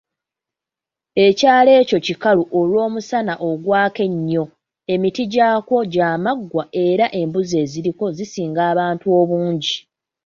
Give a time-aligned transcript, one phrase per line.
[1.25, 4.43] Ekyalo ekyo kikalu olw'omusana ogwaka ennyo,
[4.93, 9.75] emiti gy'akwo gya maggwa era embuzi eziriko zisinga abantu obungi.